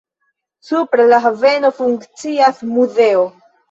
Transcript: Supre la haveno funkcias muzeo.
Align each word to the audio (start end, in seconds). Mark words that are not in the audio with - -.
Supre 0.69 1.05
la 1.13 1.21
haveno 1.29 1.73
funkcias 1.83 2.67
muzeo. 2.75 3.33